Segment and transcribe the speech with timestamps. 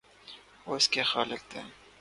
[0.65, 1.61] وہ اس کے خالق تھے۔